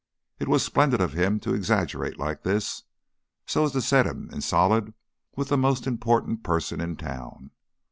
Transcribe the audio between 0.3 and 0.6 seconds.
It